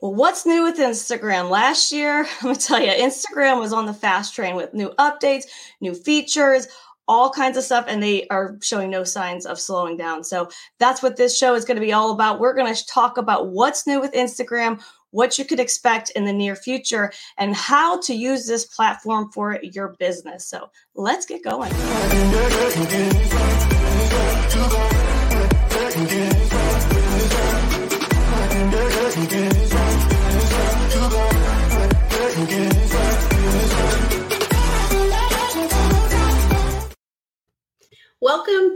[0.00, 1.48] Well, what's new with Instagram?
[1.48, 4.90] Last year, I'm going to tell you, Instagram was on the fast train with new
[4.98, 5.44] updates,
[5.80, 6.68] new features,
[7.08, 10.24] all kinds of stuff, and they are showing no signs of slowing down.
[10.24, 12.40] So that's what this show is going to be all about.
[12.40, 14.82] We're going to talk about what's new with Instagram,
[15.12, 19.58] what you could expect in the near future, and how to use this platform for
[19.62, 20.46] your business.
[20.46, 21.72] So let's get going.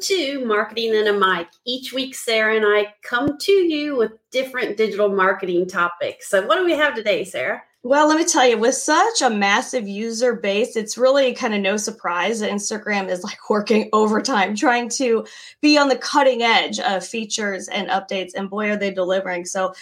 [0.00, 1.48] To Marketing and a Mic.
[1.66, 6.30] Each week, Sarah and I come to you with different digital marketing topics.
[6.30, 7.62] So, what do we have today, Sarah?
[7.82, 11.60] Well, let me tell you, with such a massive user base, it's really kind of
[11.60, 15.26] no surprise that Instagram is like working overtime trying to
[15.60, 18.30] be on the cutting edge of features and updates.
[18.34, 19.44] And boy, are they delivering.
[19.44, 19.74] So,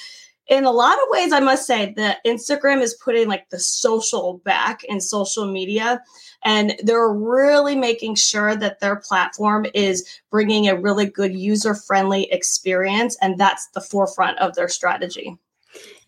[0.49, 4.41] in a lot of ways, I must say that Instagram is putting like the social
[4.45, 6.03] back in social media.
[6.45, 12.31] And they're really making sure that their platform is bringing a really good user friendly
[12.33, 13.17] experience.
[13.21, 15.37] And that's the forefront of their strategy.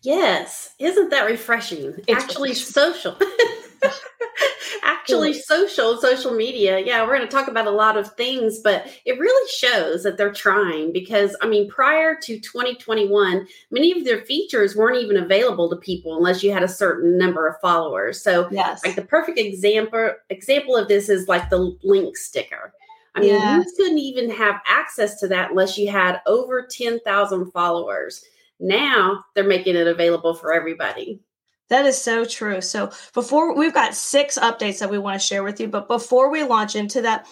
[0.01, 0.73] Yes.
[0.79, 1.93] Isn't that refreshing?
[2.07, 2.73] It's Actually, refreshing.
[2.73, 3.17] social.
[4.83, 6.79] Actually, social, social media.
[6.79, 10.17] Yeah, we're going to talk about a lot of things, but it really shows that
[10.17, 15.69] they're trying because, I mean, prior to 2021, many of their features weren't even available
[15.69, 18.21] to people unless you had a certain number of followers.
[18.23, 18.85] So, yes.
[18.85, 22.73] like the perfect example example of this is like the link sticker.
[23.15, 23.65] I mean, yes.
[23.65, 28.23] you couldn't even have access to that unless you had over 10,000 followers.
[28.59, 31.19] Now they're making it available for everybody.
[31.71, 32.59] That is so true.
[32.59, 36.29] So before we've got six updates that we want to share with you, but before
[36.29, 37.25] we launch into that,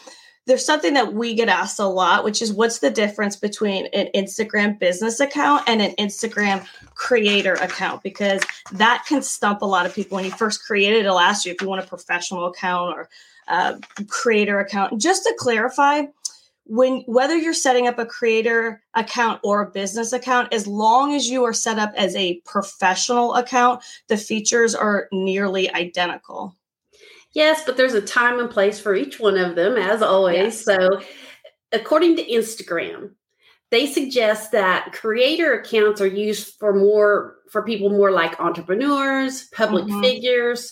[0.46, 4.08] there's something that we get asked a lot, which is what's the difference between an
[4.16, 6.66] Instagram business account and an Instagram
[6.96, 8.02] creator account?
[8.02, 10.16] Because that can stump a lot of people.
[10.16, 13.10] When you first create it, it'll ask you if you want a professional account or
[13.50, 13.78] a
[14.08, 15.02] creator account.
[15.02, 16.04] Just to clarify,
[16.70, 21.28] when whether you're setting up a creator account or a business account as long as
[21.28, 26.56] you are set up as a professional account the features are nearly identical
[27.34, 30.64] yes but there's a time and place for each one of them as always yes.
[30.64, 31.02] so
[31.72, 33.10] according to instagram
[33.72, 39.86] they suggest that creator accounts are used for more for people more like entrepreneurs public
[39.86, 40.02] mm-hmm.
[40.02, 40.72] figures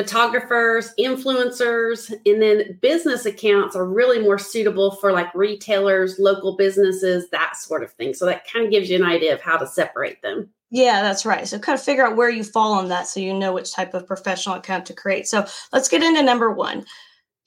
[0.00, 7.28] photographers, influencers, and then business accounts are really more suitable for like retailers, local businesses,
[7.28, 8.14] that sort of thing.
[8.14, 10.48] So that kind of gives you an idea of how to separate them.
[10.70, 11.46] Yeah, that's right.
[11.46, 13.92] So kind of figure out where you fall on that so you know which type
[13.92, 15.28] of professional account to create.
[15.28, 16.86] So let's get into number one.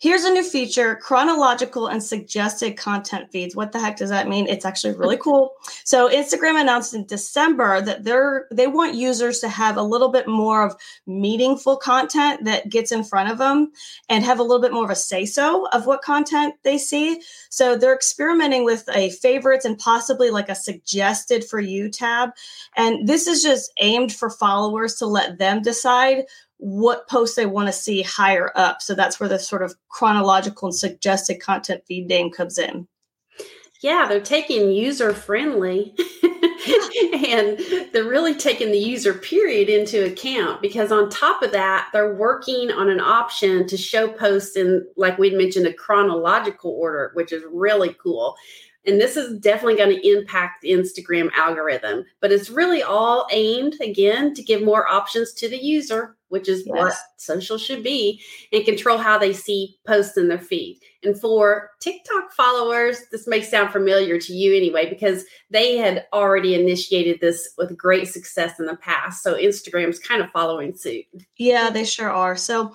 [0.04, 3.56] Here's a new feature chronological and suggested content feeds.
[3.56, 4.50] What the heck does that mean?
[4.50, 5.54] It's actually really cool.
[5.86, 10.28] So Instagram announced in December that they're they want users to have a little bit
[10.28, 10.76] more of
[11.08, 13.72] meaningful content that gets in front of them
[14.10, 17.22] and have a little bit more of a say so of what content they see.
[17.50, 22.32] So they're experimenting with a favorites and possibly like a suggested for you tab.
[22.76, 26.26] And this is just aimed for followers to let them decide
[26.58, 28.82] what posts they want to see higher up.
[28.82, 32.88] So that's where the sort of chronological and suggested content feed name comes in.
[33.82, 35.94] Yeah, they're taking user friendly
[36.24, 37.60] and
[37.92, 42.72] they're really taking the user period into account because on top of that, they're working
[42.72, 47.44] on an option to show posts in, like we'd mentioned, a chronological order, which is
[47.52, 48.38] really cool.
[48.86, 53.76] And this is definitely going to impact the Instagram algorithm, but it's really all aimed
[53.82, 56.76] again to give more options to the user, which is yes.
[56.76, 58.20] what social should be,
[58.52, 60.80] and control how they see posts in their feed.
[61.04, 66.56] And for TikTok followers, this may sound familiar to you anyway, because they had already
[66.56, 69.22] initiated this with great success in the past.
[69.22, 71.06] So Instagram's kind of following suit.
[71.38, 72.36] Yeah, they sure are.
[72.36, 72.74] So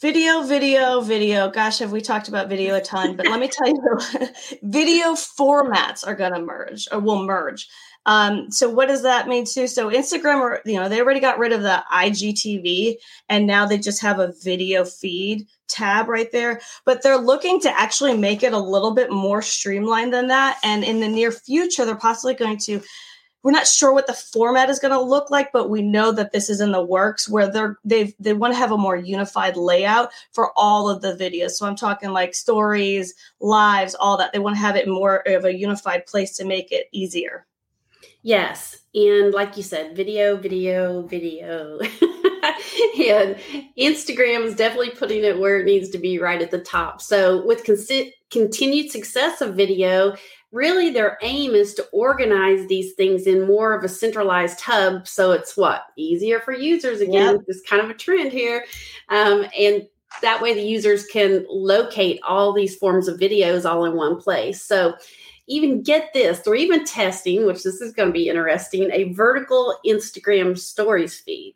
[0.00, 1.48] Video, video, video.
[1.48, 3.14] Gosh, have we talked about video a ton?
[3.14, 4.28] But let me tell you,
[4.64, 7.68] video formats are going to merge or will merge.
[8.06, 9.66] Um, so what does that mean too?
[9.66, 12.96] So Instagram, you know, they already got rid of the IGTV,
[13.28, 16.60] and now they just have a video feed tab right there.
[16.84, 20.58] But they're looking to actually make it a little bit more streamlined than that.
[20.64, 22.82] And in the near future, they're possibly going to
[23.42, 26.32] we're not sure what the format is going to look like, but we know that
[26.32, 29.56] this is in the works where they're they they want to have a more unified
[29.56, 31.52] layout for all of the videos.
[31.52, 34.32] So I'm talking like stories, lives, all that.
[34.32, 37.46] They want to have it more of a unified place to make it easier.
[38.22, 38.78] Yes.
[38.94, 41.78] And like you said, video, video, video.
[42.98, 43.36] and
[43.78, 47.00] Instagram is definitely putting it where it needs to be right at the top.
[47.00, 47.64] So with
[48.30, 50.14] continued success of video,
[50.52, 55.32] really their aim is to organize these things in more of a centralized hub so
[55.32, 57.40] it's what easier for users again yep.
[57.48, 58.64] it's kind of a trend here
[59.08, 59.88] um, and
[60.20, 64.62] that way the users can locate all these forms of videos all in one place
[64.62, 64.94] so
[65.52, 69.76] even get this they're even testing which this is going to be interesting a vertical
[69.86, 71.54] instagram stories feed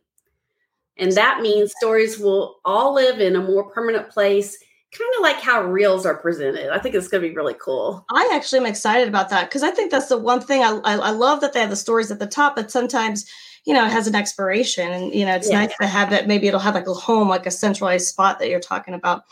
[0.98, 4.58] and that means stories will all live in a more permanent place
[4.93, 6.70] kind of like how reels are presented.
[6.70, 8.04] I think it's going to be really cool.
[8.10, 10.94] I actually am excited about that because I think that's the one thing I, I,
[10.94, 13.28] I, love that they have the stories at the top, but sometimes,
[13.66, 15.66] you know, it has an expiration and, you know, it's yeah.
[15.66, 16.28] nice to have that.
[16.28, 19.24] Maybe it'll have like a home, like a centralized spot that you're talking about.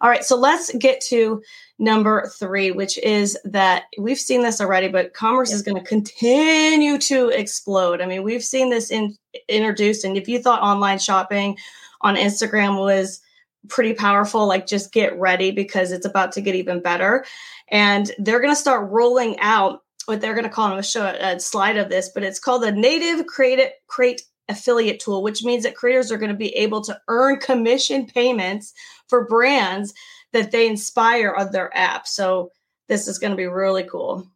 [0.00, 0.24] All right.
[0.24, 1.42] So let's get to
[1.78, 6.96] number three, which is that we've seen this already, but commerce is going to continue
[6.98, 8.00] to explode.
[8.00, 9.14] I mean, we've seen this in
[9.48, 10.04] introduced.
[10.04, 11.58] And if you thought online shopping
[12.00, 13.20] on Instagram was,
[13.68, 14.46] pretty powerful.
[14.46, 17.24] Like, just get ready because it's about to get even better.
[17.68, 21.04] And they're going to start rolling out what they're going to call, going to show
[21.04, 25.44] a, a slide of this, but it's called the Native Create, Create Affiliate Tool, which
[25.44, 28.72] means that creators are going to be able to earn commission payments
[29.08, 29.94] for brands
[30.32, 32.06] that they inspire on their app.
[32.06, 32.50] So,
[32.88, 34.28] this is going to be really cool.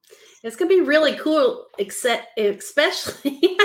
[0.43, 3.41] It's going to be really cool, except especially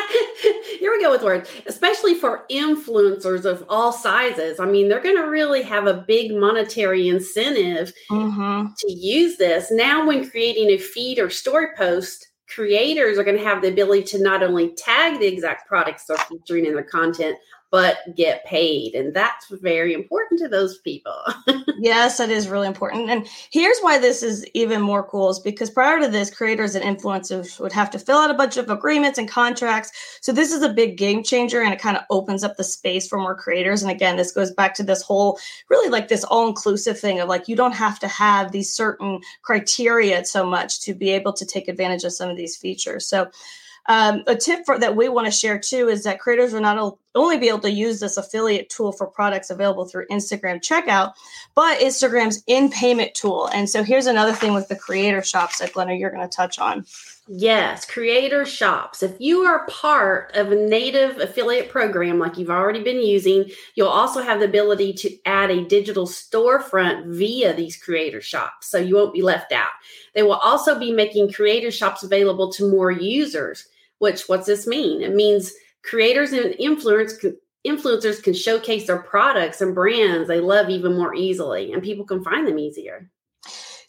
[0.81, 4.59] here we go with words, especially for influencers of all sizes.
[4.59, 8.73] I mean, they're going to really have a big monetary incentive mm-hmm.
[8.75, 9.69] to use this.
[9.69, 14.05] Now, when creating a feed or story post, creators are going to have the ability
[14.05, 17.37] to not only tag the exact products they're featuring in their content,
[17.71, 18.93] but get paid.
[18.95, 21.15] And that's very important to those people.
[21.79, 23.09] yes, that is really important.
[23.09, 26.83] And here's why this is even more cool is because prior to this, creators and
[26.83, 30.19] influencers would have to fill out a bunch of agreements and contracts.
[30.19, 33.07] So this is a big game changer and it kind of opens up the space
[33.07, 33.81] for more creators.
[33.81, 35.39] And again, this goes back to this whole
[35.69, 39.21] really like this all inclusive thing of like you don't have to have these certain
[39.43, 43.07] criteria so much to be able to take advantage of some of these features.
[43.07, 43.31] So
[43.87, 46.77] um, a tip for, that we want to share too is that creators are not
[47.15, 51.13] only be able to use this affiliate tool for products available through Instagram checkout,
[51.55, 53.47] but Instagram's in payment tool.
[53.53, 56.59] And so here's another thing with the creator shops that Glenna, you're going to touch
[56.59, 56.85] on.
[57.27, 59.03] Yes, creator shops.
[59.03, 63.87] If you are part of a native affiliate program like you've already been using, you'll
[63.87, 68.67] also have the ability to add a digital storefront via these creator shops.
[68.67, 69.69] So you won't be left out.
[70.13, 73.67] They will also be making creator shops available to more users.
[73.99, 75.01] Which what's this mean?
[75.01, 77.23] It means creators and influence
[77.65, 82.23] influencers can showcase their products and brands they love even more easily, and people can
[82.23, 83.09] find them easier.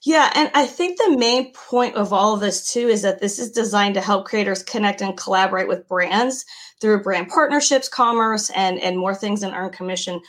[0.04, 3.38] Yeah, and I think the main point of all of this too is that this
[3.38, 6.44] is designed to help creators connect and collaborate with brands
[6.80, 10.20] through brand partnerships, commerce, and and more things and earn commission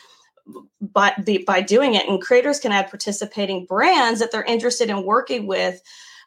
[0.79, 1.13] by
[1.47, 2.07] by doing it.
[2.07, 5.81] And creators can add participating brands that they're interested in working with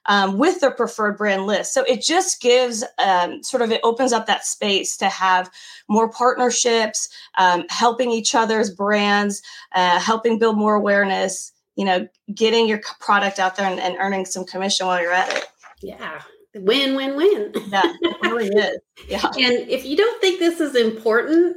[0.07, 1.75] um, with their preferred brand list.
[1.75, 5.51] So it just gives um, sort of it opens up that space to have
[5.89, 7.09] more partnerships,
[7.39, 9.43] um, helping each other's brands,
[9.73, 11.53] uh, helping build more awareness.
[11.77, 15.31] You know, getting your product out there and, and earning some commission while you're at
[15.37, 15.45] it.
[15.83, 16.23] Yeah,
[16.61, 20.75] win win win yeah it really is yeah and if you don't think this is
[20.75, 21.57] important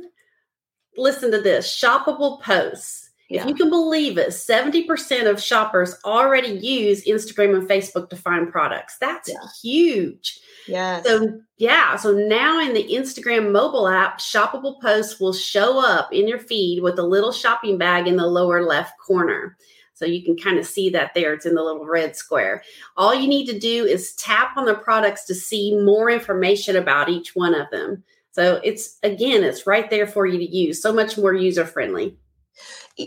[0.98, 2.99] listen to this shoppable posts
[3.30, 8.52] if you can believe it, 70% of shoppers already use Instagram and Facebook to find
[8.52, 8.98] products.
[9.00, 9.36] That's yeah.
[9.62, 10.40] huge.
[10.68, 11.04] Yeah.
[11.04, 11.96] So, yeah.
[11.96, 16.82] So now in the Instagram mobile app, shoppable posts will show up in your feed
[16.82, 19.56] with a little shopping bag in the lower left corner.
[19.94, 21.34] So you can kind of see that there.
[21.34, 22.64] It's in the little red square.
[22.98, 27.10] All you need to do is tap on the products to see more information about
[27.10, 28.04] each one of them.
[28.32, 30.82] So it's again, it's right there for you to use.
[30.82, 32.18] So much more user friendly.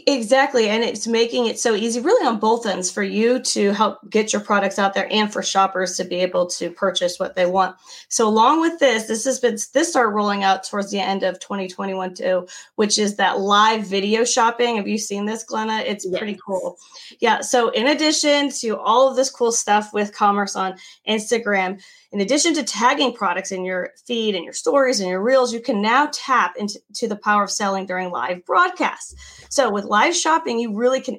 [0.06, 0.70] Exactly.
[0.70, 4.32] And it's making it so easy, really, on both ends for you to help get
[4.32, 7.76] your products out there and for shoppers to be able to purchase what they want.
[8.08, 11.38] So, along with this, this has been, this started rolling out towards the end of
[11.40, 12.46] 2021 too,
[12.76, 14.76] which is that live video shopping.
[14.76, 15.80] Have you seen this, Glenna?
[15.80, 16.16] It's yes.
[16.16, 16.78] pretty cool.
[17.20, 17.42] Yeah.
[17.42, 20.74] So, in addition to all of this cool stuff with commerce on
[21.06, 25.52] Instagram, in addition to tagging products in your feed and your stories and your reels,
[25.52, 29.14] you can now tap into the power of selling during live broadcasts.
[29.48, 31.18] So with live shopping, you really can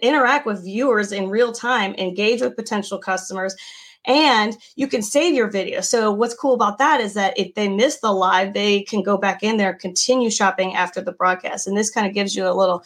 [0.00, 3.54] interact with viewers in real time, engage with potential customers,
[4.06, 5.80] and you can save your video.
[5.80, 9.18] So what's cool about that is that if they miss the live, they can go
[9.18, 11.66] back in there, continue shopping after the broadcast.
[11.66, 12.82] And this kind of gives you a little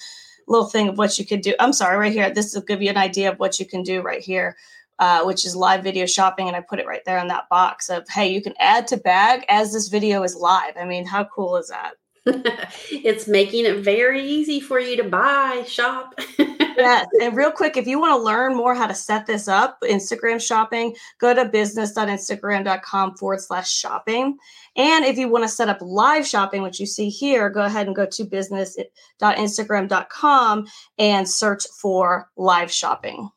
[0.49, 1.54] little thing of what you could do.
[1.60, 2.28] I'm sorry, right here.
[2.28, 4.56] This will give you an idea of what you can do right here
[5.00, 6.47] uh, which is live video shopping.
[6.47, 8.99] And I put it right there in that box of, hey, you can add to
[8.99, 10.75] bag as this video is live.
[10.78, 11.95] I mean, how cool is that?
[12.26, 16.12] it's making it very easy for you to buy, shop.
[16.38, 17.07] yes.
[17.23, 20.38] And real quick, if you want to learn more how to set this up, Instagram
[20.38, 24.37] shopping, go to business.instagram.com forward slash shopping.
[24.76, 27.87] And if you want to set up live shopping, which you see here, go ahead
[27.87, 30.66] and go to business.instagram.com
[30.99, 33.30] and search for live shopping.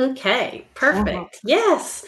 [0.00, 1.08] Okay, perfect.
[1.08, 1.26] Uh-huh.
[1.44, 2.04] Yes.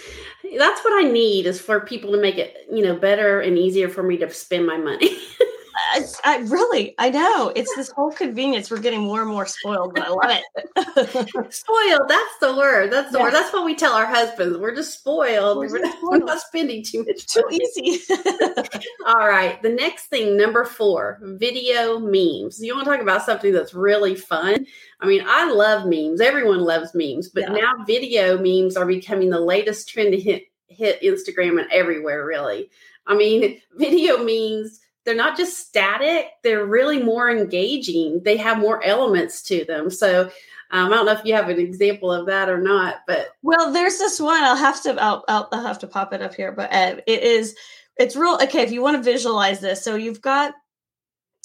[0.57, 3.89] That's what I need is for people to make it, you know, better and easier
[3.89, 5.11] for me to spend my money.
[5.93, 7.53] I, I, really, I know.
[7.55, 8.71] It's this whole convenience.
[8.71, 11.53] We're getting more and more spoiled, but I love it.
[11.53, 12.09] spoiled.
[12.09, 12.91] That's the word.
[12.91, 13.25] That's the yes.
[13.25, 13.35] word.
[13.35, 14.57] That's what we tell our husbands.
[14.57, 15.59] We're just spoiled.
[15.59, 16.21] We're, just spoiled.
[16.21, 17.27] we're not spending too much.
[17.27, 18.01] Too easy.
[19.07, 19.61] All right.
[19.63, 22.63] The next thing, number four, video memes.
[22.63, 24.67] You want to talk about something that's really fun?
[25.01, 26.21] I mean, I love memes.
[26.21, 27.53] Everyone loves memes, but yeah.
[27.53, 32.25] now video memes are becoming the latest trend to hit hit Instagram and everywhere.
[32.25, 32.71] Really.
[33.07, 38.83] I mean, video memes they're not just static they're really more engaging they have more
[38.85, 40.31] elements to them so
[40.73, 43.71] um, I don't know if you have an example of that or not, but well,
[43.71, 44.43] there's this one.
[44.43, 47.23] I'll have to I'll, I'll, I'll have to pop it up here, but uh, it
[47.23, 47.55] is
[47.99, 48.63] it's real okay.
[48.63, 50.55] If you want to visualize this, so you've got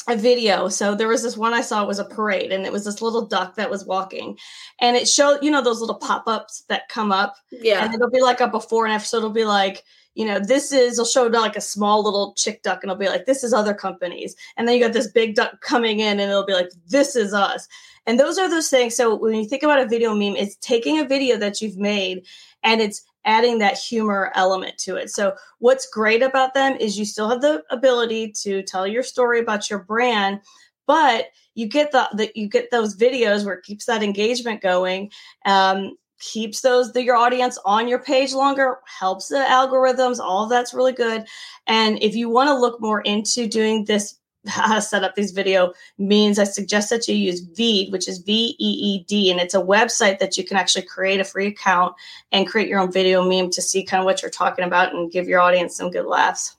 [0.07, 0.69] a video.
[0.69, 3.01] So there was this one I saw it was a parade, and it was this
[3.01, 4.37] little duck that was walking,
[4.79, 8.09] and it showed you know those little pop ups that come up, yeah, and it'll
[8.09, 9.07] be like a before and after.
[9.07, 9.83] So it'll be like
[10.17, 13.07] you know, this is, it'll show like a small little chick duck and it'll be
[13.07, 14.35] like, this is other companies.
[14.57, 17.35] And then you got this big duck coming in and it'll be like, this is
[17.35, 17.67] us.
[18.07, 18.95] And those are those things.
[18.95, 22.25] So when you think about a video meme, it's taking a video that you've made
[22.63, 25.11] and it's adding that humor element to it.
[25.11, 29.39] So what's great about them is you still have the ability to tell your story
[29.39, 30.41] about your brand,
[30.87, 35.11] but you get the, the you get those videos where it keeps that engagement going.
[35.45, 40.73] Um, keeps those the, your audience on your page longer helps the algorithms all that's
[40.73, 41.25] really good.
[41.67, 44.19] And if you want to look more into doing this
[44.79, 49.39] set up these video means i suggest that you use veed which is v-e-e-d and
[49.39, 51.93] it's a website that you can actually create a free account
[52.31, 55.11] and create your own video meme to see kind of what you're talking about and
[55.11, 56.56] give your audience some good laughs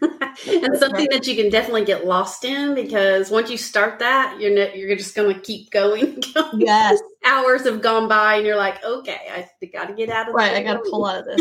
[0.48, 4.52] and something that you can definitely get lost in because once you start that, you're
[4.74, 6.22] you're just going to keep going.
[6.56, 10.34] yes, hours have gone by, and you're like, okay, I got to get out of
[10.34, 10.54] right.
[10.54, 11.40] I got to pull out of this.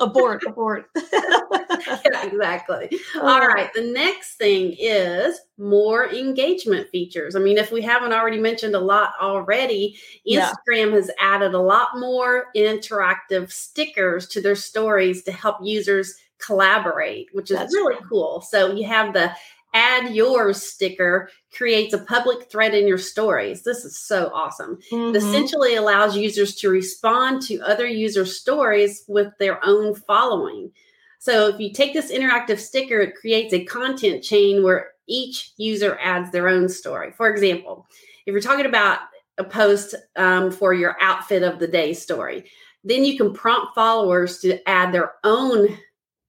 [0.00, 0.90] abort, abort.
[1.12, 2.90] yeah, exactly.
[3.16, 3.26] Oh.
[3.26, 3.72] All right.
[3.74, 7.36] The next thing is more engagement features.
[7.36, 10.90] I mean, if we haven't already mentioned a lot already, Instagram yeah.
[10.92, 17.50] has added a lot more interactive stickers to their stories to help users collaborate, which
[17.50, 18.40] is That's really cool.
[18.40, 19.32] So you have the
[19.72, 23.62] add yours sticker creates a public thread in your stories.
[23.62, 24.78] This is so awesome.
[24.90, 25.14] Mm-hmm.
[25.14, 30.72] It essentially allows users to respond to other user stories with their own following.
[31.18, 35.98] So if you take this interactive sticker, it creates a content chain where each user
[36.00, 37.12] adds their own story.
[37.12, 37.86] For example,
[38.26, 39.00] if you're talking about
[39.38, 42.50] a post um, for your outfit of the day story,
[42.84, 45.76] then you can prompt followers to add their own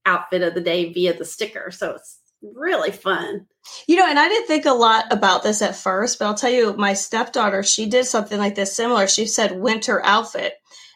[0.06, 1.72] outfit of the day via the sticker.
[1.72, 3.48] So it's really fun.
[3.88, 6.50] You know, and I didn't think a lot about this at first, but I'll tell
[6.50, 9.08] you, my stepdaughter, she did something like this similar.
[9.08, 10.54] She said winter outfit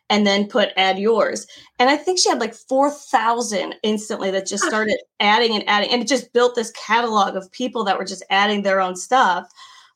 [0.09, 1.47] and then put add yours.
[1.79, 5.91] And I think she had like 4,000 instantly that just started adding and adding.
[5.91, 9.47] And it just built this catalog of people that were just adding their own stuff.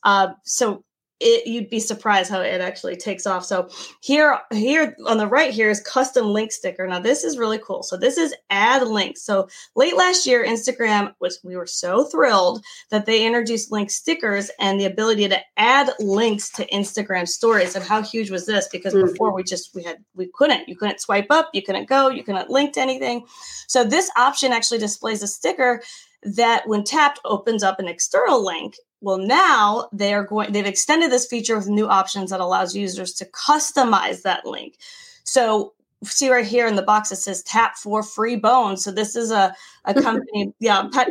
[0.04, 0.84] Uh, so
[1.20, 3.44] it, you'd be surprised how it actually takes off.
[3.44, 3.70] So
[4.02, 6.88] here, here on the right here is custom link sticker.
[6.88, 7.84] Now this is really cool.
[7.84, 9.24] So this is add links.
[9.24, 14.50] So late last year, Instagram was we were so thrilled that they introduced link stickers
[14.60, 17.76] and the ability to add links to Instagram stories.
[17.76, 18.68] And how huge was this?
[18.72, 19.08] Because mm-hmm.
[19.08, 20.70] before we just we had we couldn't.
[20.70, 21.50] You couldn't swipe up.
[21.54, 22.10] You couldn't go.
[22.10, 23.26] You couldn't link to anything.
[23.68, 25.82] So this option actually displays a sticker
[26.24, 31.12] that when tapped opens up an external link well, now they are going, they've extended
[31.12, 34.76] this feature with new options that allows users to customize that link.
[35.24, 38.84] So see right here in the box, it says tap for free bones.
[38.84, 41.10] So this is a, a company, yeah, pet,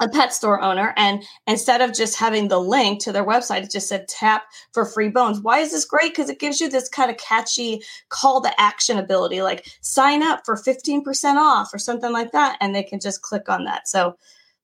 [0.00, 0.92] a pet store owner.
[0.96, 4.84] And instead of just having the link to their website, it just said tap for
[4.84, 5.40] free bones.
[5.40, 6.12] Why is this great?
[6.12, 10.42] Because it gives you this kind of catchy call to action ability, like sign up
[10.44, 12.56] for 15% off or something like that.
[12.60, 13.88] And they can just click on that.
[13.88, 14.16] So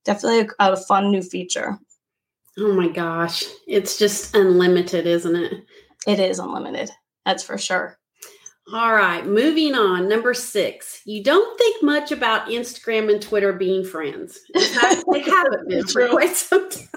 [0.03, 1.79] definitely a, a fun new feature.
[2.59, 3.43] Oh my gosh.
[3.67, 5.65] It's just unlimited, isn't it?
[6.07, 6.89] It is unlimited.
[7.25, 7.97] That's for sure.
[8.73, 10.09] All right, moving on.
[10.09, 14.39] Number six, you don't think much about Instagram and Twitter being friends.
[14.53, 16.87] Fact, they haven't been for quite some time.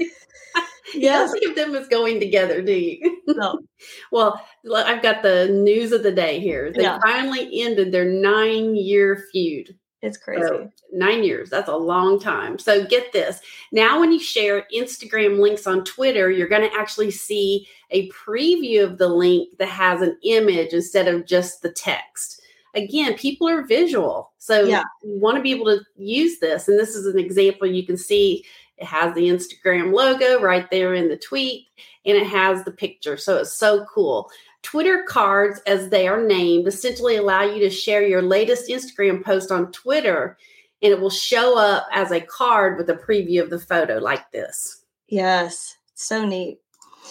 [0.94, 3.20] you don't think of them as going together, do you?
[3.28, 3.60] No.
[4.12, 6.72] well, I've got the news of the day here.
[6.72, 6.98] They yeah.
[7.00, 9.76] finally ended their nine year feud.
[10.02, 10.42] It's crazy.
[10.42, 11.48] So nine years.
[11.48, 12.58] That's a long time.
[12.58, 13.40] So get this.
[13.70, 18.82] Now, when you share Instagram links on Twitter, you're going to actually see a preview
[18.82, 22.40] of the link that has an image instead of just the text.
[22.74, 24.32] Again, people are visual.
[24.38, 24.82] So yeah.
[25.04, 26.66] you want to be able to use this.
[26.66, 28.44] And this is an example you can see
[28.78, 31.68] it has the Instagram logo right there in the tweet
[32.04, 33.16] and it has the picture.
[33.16, 34.28] So it's so cool.
[34.62, 39.50] Twitter cards, as they are named, essentially allow you to share your latest Instagram post
[39.50, 40.38] on Twitter
[40.82, 44.30] and it will show up as a card with a preview of the photo like
[44.32, 44.84] this.
[45.08, 46.58] Yes, so neat.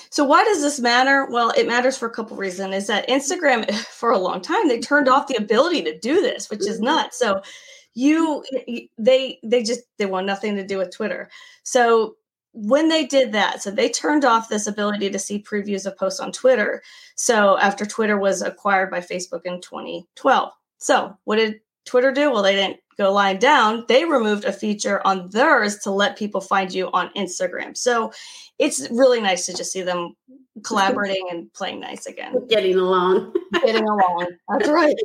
[0.10, 1.28] So why does this matter?
[1.30, 2.76] Well, it matters for a couple reasons.
[2.76, 6.50] Is that Instagram for a long time they turned off the ability to do this,
[6.50, 6.86] which is mm-hmm.
[6.86, 7.18] nuts.
[7.18, 7.42] So
[7.94, 8.44] you
[8.98, 11.30] they they just they want nothing to do with Twitter.
[11.64, 12.16] So
[12.54, 16.20] when they did that, so they turned off this ability to see previews of posts
[16.20, 16.82] on Twitter.
[17.16, 20.52] So after Twitter was acquired by Facebook in 2012.
[20.78, 22.32] So what did Twitter do?
[22.32, 23.86] Well, they didn't go lying down.
[23.88, 27.78] They removed a feature on theirs to let people find you on Instagram.
[27.78, 28.12] So
[28.60, 30.16] it's really nice to just see them
[30.64, 32.46] collaborating and playing nice again.
[32.50, 33.34] Getting along.
[33.54, 34.28] Getting along.
[34.50, 34.96] That's right.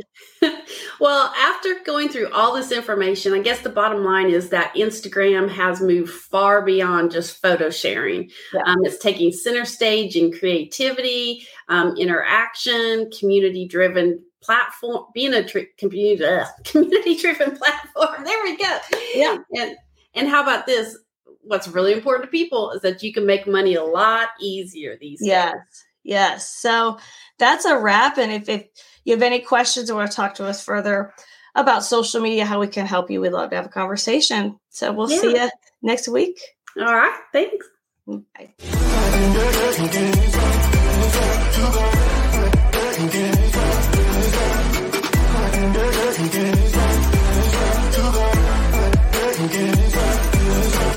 [1.00, 5.48] well, after going through all this information, I guess the bottom line is that Instagram
[5.48, 8.30] has moved far beyond just photo sharing.
[8.52, 8.62] Yeah.
[8.66, 15.68] Um, it's taking center stage in creativity, um, interaction, community driven platform, being a tri-
[15.78, 18.24] community driven platform.
[18.24, 18.78] There we go.
[19.14, 19.38] Yeah.
[19.56, 19.76] And
[20.14, 20.96] and how about this?
[21.42, 25.20] What's really important to people is that you can make money a lot easier these
[25.20, 25.52] yes.
[25.52, 25.54] days.
[25.54, 25.84] Yes.
[26.06, 26.50] Yes.
[26.50, 26.98] So
[27.38, 28.18] that's a wrap.
[28.18, 28.66] And if, if
[29.04, 31.12] you have any questions or want to talk to us further
[31.54, 34.58] about social media, how we can help you, we'd love to have a conversation.
[34.70, 35.20] So we'll yeah.
[35.20, 35.50] see you
[35.82, 36.40] next week.
[36.78, 37.18] All right.
[37.32, 37.66] Thanks.
[38.06, 38.54] Bye.